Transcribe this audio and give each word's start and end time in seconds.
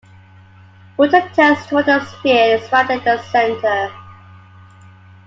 Water 0.97 1.29
tends 1.35 1.67
toward 1.67 1.87
a 1.87 2.03
sphere 2.03 2.59
surrounding 2.67 3.03
the 3.03 3.21
center. 3.25 3.91